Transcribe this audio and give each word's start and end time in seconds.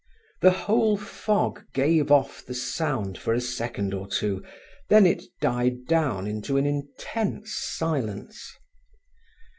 The 0.41 0.49
whole 0.49 0.97
fog 0.97 1.63
gave 1.73 2.11
off 2.11 2.43
the 2.43 2.55
sound 2.55 3.19
for 3.19 3.35
a 3.35 3.39
second 3.39 3.93
or 3.93 4.07
two, 4.07 4.43
then 4.89 5.05
it 5.05 5.21
died 5.41 5.85
down 5.85 6.25
into 6.25 6.57
an 6.57 6.65
intense 6.65 7.53
silence. 7.55 8.51